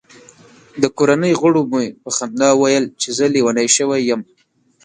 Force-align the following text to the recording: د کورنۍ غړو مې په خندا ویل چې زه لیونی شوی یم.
د 0.81 0.83
کورنۍ 0.97 1.33
غړو 1.41 1.61
مې 1.71 1.85
په 2.03 2.09
خندا 2.17 2.49
ویل 2.61 2.85
چې 3.01 3.09
زه 3.17 3.25
لیونی 3.33 3.67
شوی 3.75 4.01
یم. 4.09 4.21